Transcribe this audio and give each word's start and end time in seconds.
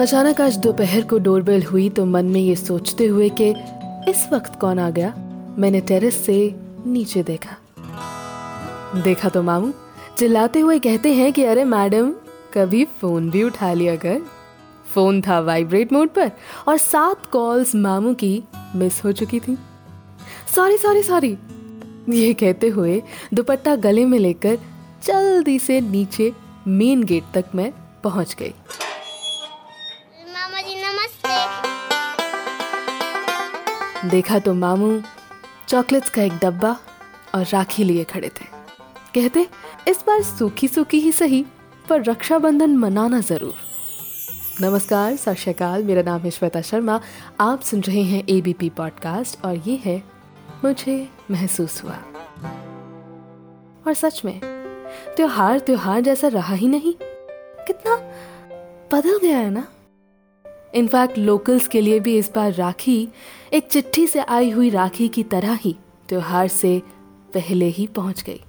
अचानक 0.00 0.40
आज 0.40 0.56
दोपहर 0.56 1.04
को 1.04 1.18
डोरबेल 1.18 1.62
हुई 1.62 1.88
तो 1.90 2.04
मन 2.06 2.24
में 2.24 2.40
ये 2.40 2.54
सोचते 2.56 3.06
हुए 3.06 3.28
कि 3.40 3.48
इस 4.10 4.28
वक्त 4.32 4.58
कौन 4.60 4.78
आ 4.78 4.90
गया? 4.90 5.14
मैंने 5.58 5.80
टेरेस 5.80 6.16
से 6.26 6.36
नीचे 6.86 7.22
देखा। 7.22 7.56
देखा 9.02 9.28
तो 9.28 9.42
मामू 9.42 9.72
चिल्लाते 10.18 10.60
हुए 10.60 10.78
कहते 10.78 11.12
हैं 11.14 11.32
कि 11.32 11.44
अरे 11.44 11.64
मैडम, 11.64 12.12
कभी 12.54 12.84
फ़ोन 13.00 13.30
भी 13.30 13.42
उठा 13.42 13.72
लिया 13.72 13.96
कर। 13.96 14.20
फ़ोन 14.94 15.20
था 15.20 15.40
वाइब्रेट 15.40 15.92
मोड 15.92 16.08
पर 16.08 16.30
और 16.68 16.76
सात 16.76 17.26
कॉल्स 17.26 17.74
मामू 17.74 18.14
की 18.14 18.42
मिस 18.76 19.04
हो 19.04 19.12
चुकी 19.12 19.40
थी। 19.40 19.58
Sorry 20.54 20.76
sorry 20.76 21.02
sorry. 21.02 21.36
ये 22.10 22.32
कहते 22.34 22.68
हुए 22.68 23.02
दुपट्टा 23.34 23.76
गले 23.76 24.04
में 24.04 24.18
लेकर 24.18 24.58
जल्दी 25.06 25.58
से 25.58 25.80
नीचे 25.80 26.32
मेन 26.68 27.02
गेट 27.02 27.24
तक 27.34 27.44
मैं 27.54 27.72
पहुँच 28.04 28.36
गई। 28.38 28.54
देखा 34.04 34.38
तो 34.38 34.54
मामू 34.54 35.02
चॉकलेट्स 35.68 36.10
का 36.10 36.22
एक 36.22 36.32
डब्बा 36.32 36.76
और 37.34 37.46
राखी 37.52 37.84
लिए 37.84 38.04
खड़े 38.04 38.28
थे। 38.28 38.44
कहते, 39.14 39.46
इस 39.88 40.04
बार 40.06 40.22
सूखी 40.22 40.68
सूखी 40.68 41.00
ही 41.00 41.12
सही, 41.12 41.46
पर 41.88 42.04
रक्षाबंधन 42.04 42.76
मनाना 42.76 43.20
ज़रूर। 43.20 43.54
नमस्कार, 44.60 45.16
सत 45.16 45.36
मेरा 45.84 46.02
नाम 46.02 46.20
है 46.20 46.30
श्वेता 46.30 46.60
शर्मा। 46.60 47.00
आप 47.40 47.60
सुन 47.60 47.80
रहे 47.80 48.02
हैं 48.02 48.24
एबीपी 48.28 48.70
पॉडकास्ट 48.70 49.44
और 49.44 49.56
ये 49.56 49.76
है 49.84 50.02
मुझे 50.64 51.08
महसूस 51.30 51.84
हुआ। 51.84 51.98
और 53.86 53.94
सच 53.94 54.22
में, 54.24 54.40
त्योहार 55.16 55.58
त्योहार 55.58 56.00
जैसा 56.00 56.28
रहा 56.28 56.54
ही 56.54 56.68
नहीं। 56.68 56.94
कितना 57.66 57.96
बदल 58.92 59.18
गया 59.18 59.38
है 59.38 59.50
ना? 59.50 59.68
इनफैक्ट 60.74 61.18
लोकल्स 61.18 61.68
के 61.68 61.80
लिए 61.80 62.00
भी 62.00 62.18
इस 62.18 62.30
बार 62.34 62.52
राखी 62.52 63.08
एक 63.52 63.66
चिट्ठी 63.66 64.06
से 64.06 64.20
आई 64.20 64.50
हुई 64.50 64.70
राखी 64.70 65.08
की 65.08 65.22
तरह 65.22 65.54
ही 65.54 65.76
त्योहार 66.08 66.48
से 66.48 66.82
पहले 67.34 67.66
ही 67.66 67.86
पहुँच 67.86 68.22
गई। 68.22 68.40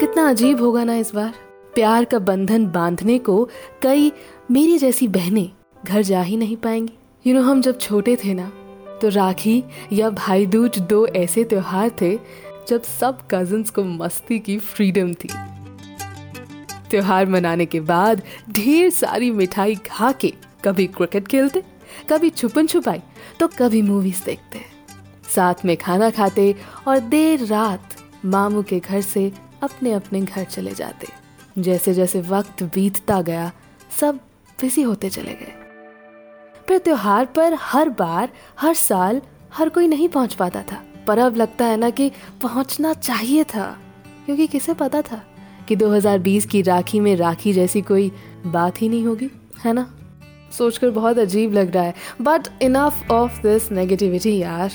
कितना 0.00 0.28
अजीब 0.30 0.60
होगा 0.60 0.84
ना 0.84 0.94
इस 0.94 1.14
बार। 1.14 1.34
प्यार 1.74 2.04
का 2.04 2.18
बंधन 2.18 2.66
बांधने 2.66 3.18
को 3.18 3.48
कई 3.82 4.12
मेरी 4.50 4.78
जैसी 4.78 5.08
बहनें 5.08 5.50
घर 5.84 6.02
जा 6.02 6.22
ही 6.22 6.36
नहीं 6.36 6.56
पाएँगी। 6.56 6.92
यू 7.26 7.32
you 7.32 7.34
नो 7.34 7.40
know, 7.40 7.50
हम 7.50 7.62
जब 7.62 7.78
छोटे 7.78 8.16
थे 8.16 8.34
ना 8.34 8.52
तो 9.02 9.08
राखी 9.08 9.64
या 9.92 10.10
भाई 10.10 10.46
दूज 10.46 10.78
दो 10.78 11.06
ऐसे 11.06 11.44
त्योहार 11.44 11.90
थे 12.00 12.18
जब 12.70 12.82
सब 12.82 13.26
कजिन्स 13.30 13.70
को 13.70 13.84
मस्ती 13.84 14.38
की 14.38 14.58
फ्रीडम 14.58 15.12
थी। 15.14 15.28
त्योहार 16.90 17.26
मनाने 17.26 17.66
के 17.66 17.80
बाद 17.82 18.22
ढेर 18.50 18.90
सारी 18.90 19.30
मिठाई 19.30 19.74
खा 19.86 20.10
के 20.12 20.32
कभी 20.64 20.86
क्रिकेट 20.88 21.28
खेलते, 21.28 21.62
कभी 22.10 22.30
छुपन 22.30 22.66
छुपाई 22.66 23.00
तो 23.40 23.48
कभी 23.48 23.82
मूवीज़ 23.82 24.24
देखते 24.24 24.60
साथ 25.34 25.64
में 25.64 25.76
खाना 25.76 26.10
खाते 26.10 26.54
और 26.88 26.98
देर 26.98 27.44
रात 27.46 27.96
मामू 28.24 28.62
के 28.62 28.78
घर 28.80 29.00
से 29.00 29.32
अपने 29.62 29.92
अपने 29.92 30.20
घर 30.20 30.44
चले 30.44 30.74
जाते। 30.74 31.06
जैसे 31.58 31.94
जैसे 31.94 32.20
वक्त 32.20 32.62
बीतता 32.64 33.20
गया, 33.22 33.50
सब 34.00 34.18
बिज़ी 34.58 34.82
होते 34.82 35.10
चले 35.10 35.32
गए। 35.32 35.54
फिर 36.68 36.78
त्योहार 36.78 37.24
पर 37.26 37.54
हर 37.60 37.88
बार, 37.88 38.28
हर 38.58 38.74
साल 38.74 39.20
हर 39.54 39.68
कोई 39.68 39.86
नहीं 39.88 40.08
पहुँच 40.08 40.34
पाता 40.34 40.62
था। 40.62 40.82
पर 41.06 41.18
अब 41.18 41.36
लगता 41.36 41.64
है 41.64 41.76
ना 41.76 41.90
कि 41.90 42.10
पहुँचना 42.42 42.92
चाहिए 42.92 43.44
था, 43.44 43.78
क्योंकि 44.26 44.46
किसे 44.46 44.74
पता 44.74 45.02
था 45.02 45.22
कि 45.68 45.76
2020 45.76 46.46
की 46.46 46.62
राखी 46.62 47.00
में 47.00 47.16
राखी 47.16 47.52
जैसी 47.52 47.82
कोई 47.82 48.12
बात 48.46 48.82
ही 48.82 48.88
नहीं 48.88 49.06
होगी, 49.06 49.30
है 49.64 49.72
ना? 49.72 49.94
सोचकर 50.58 50.90
बहुत 50.90 51.18
अजीब 51.18 51.52
लग 51.52 51.74
रहा 51.74 51.82
है। 51.82 51.94
But 52.22 52.62
enough 52.62 53.10
of 53.10 53.42
this 53.42 53.72
negativity 53.72 54.38
यार। 54.38 54.72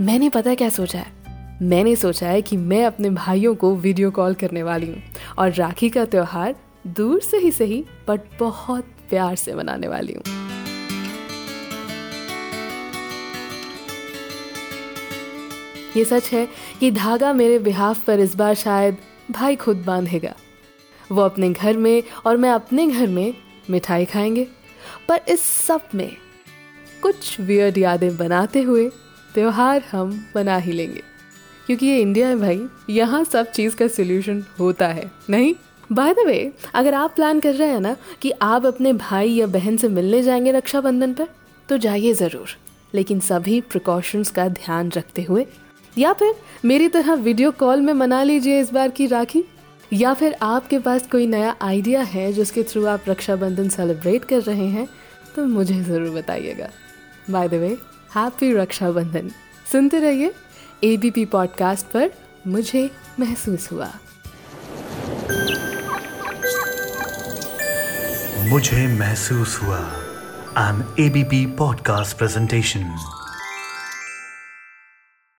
मैंने 0.00 0.28
पता 0.28 0.54
क्या 0.54 0.68
सोचा 0.68 0.98
है? 0.98 1.22
मैंने 1.62 1.96
सोचा 1.96 2.28
है 2.28 2.42
कि 2.42 2.56
मैं 2.56 2.84
अपने 2.86 3.10
भाइयों 3.10 3.54
को 3.54 3.74
वीडियो 3.74 4.10
कॉल 4.10 4.34
करने 4.34 4.62
वाली 4.62 4.86
हूँ 4.86 5.02
और 5.38 5.52
राखी 5.52 5.90
का 5.90 6.04
त्योहार 6.04 6.54
दूर 6.86 7.20
से 7.20 7.36
ही 7.36 7.50
सही 7.50 7.84
बट 8.08 8.20
बहुत 8.40 8.84
प्यार 9.10 9.36
से 9.36 9.54
मनाने 9.54 9.88
वाली 9.88 10.12
हूँ। 10.12 10.41
ये 15.96 16.04
सच 16.04 16.32
है 16.32 16.48
कि 16.80 16.90
धागा 16.90 17.32
मेरे 17.32 17.58
बिहाफ 17.58 18.04
पर 18.04 18.20
इस 18.20 18.34
बार 18.34 18.54
शायद 18.54 18.96
भाई 19.30 19.56
खुद 19.56 19.76
बांधेगा। 19.76 20.34
वो 21.12 21.22
अपने 21.22 21.50
घर 21.50 21.76
में 21.76 22.02
और 22.26 22.36
मैं 22.36 22.50
अपने 22.50 22.86
घर 22.86 23.06
में 23.06 23.34
मिठाई 23.70 24.04
खाएँगे। 24.04 24.46
पर 25.08 25.20
इस 25.28 25.40
सब 25.40 25.80
में 25.94 26.10
कुछ 27.02 27.40
वियर्ड 27.40 27.78
यादें 27.78 28.16
बनाते 28.16 28.62
हुए 28.62 28.88
त्यौहार 29.34 29.82
हम 29.92 30.26
बना 30.34 30.56
ही 30.56 30.72
लेंगे। 30.72 31.02
क्योंकि 31.66 31.86
ये 31.86 32.00
इंडिया 32.00 32.28
है 32.28 32.36
भाई, 32.36 32.66
यहाँ 32.90 33.24
सब 33.24 33.50
चीज़ 33.50 33.76
का 33.76 33.86
सोल्यूशन 33.88 34.44
होता 34.60 34.88
है, 34.88 35.10
नहीं? 35.30 35.54
बाय 35.92 36.14
द 36.14 36.26
वे 36.26 36.52
अगर 36.74 36.94
आप 36.94 37.14
प्लान 37.16 37.40
कर 37.40 37.54
रहे 37.54 37.68
हैं 37.68 37.80
ना 37.80 37.96
कि 38.22 38.30
आप 38.42 38.66
अपने 38.66 38.92
भाई 38.92 39.30
या 39.30 39.46
बहन 39.46 39.76
से 39.76 39.88
मिलने 39.88 40.22
जाएँगे 40.22 40.52
रक्षाबंधन 40.52 41.14
पर 41.14 41.28
तो 41.68 41.78
जाइए 41.78 42.12
ज़रूर। 42.14 42.56
लेकिन 42.94 43.20
सभी 43.20 43.60
प्रिकॉशंस 43.60 44.30
का 44.30 44.48
ध्यान 44.48 44.90
रखते 44.90 45.22
हुए 45.22 45.46
या 45.98 46.12
फिर 46.12 46.34
मेरी 46.64 46.88
तरह 46.88 47.14
वीडियो 47.14 47.50
कॉल 47.50 47.80
में 47.80 47.92
मना 47.92 48.22
लीजिए 48.22 48.60
इस 48.60 48.72
बार 48.72 48.90
की 48.90 49.06
राखी, 49.06 49.44
या 49.92 50.12
फिर 50.14 50.36
आपके 50.42 50.78
पास 50.78 51.06
कोई 51.12 51.26
नया 51.26 51.54
आइडिया 51.62 52.02
है 52.02 52.32
जिसके 52.32 52.62
थ्रू 52.62 52.84
आप 52.86 53.08
रक्षाबंधन 53.08 53.68
सेलिब्रेट 53.68 54.24
कर 54.24 54.42
रहे 54.42 54.66
हैं 54.66 54.88
तो 55.36 55.44
मुझे 55.46 55.82
ज़रूर 55.82 56.10
बताइएगा। 56.10 56.68
By 57.30 57.48
the 57.48 57.54
way 57.54 57.76
happy 58.16 58.52
Rakshabandhan. 58.52 59.30
सुनते 59.72 59.98
रहिए 60.00 60.32
एबीपी 60.84 61.24
पॉडकास्ट 61.24 61.86
पर 61.86 62.10
मुझे 62.46 62.90
महसूस 63.20 63.70
हुआ। 63.72 63.90
मुझे 68.48 68.86
महसूस 68.98 69.58
हुआ। 69.62 69.78
An 70.58 70.84
ABP 71.00 71.44
podcast 71.58 72.16
presentation 72.18 72.80